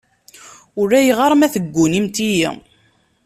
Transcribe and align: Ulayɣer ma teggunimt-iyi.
Ulayɣer 0.81 1.31
ma 1.35 1.47
teggunimt-iyi. 1.53 2.49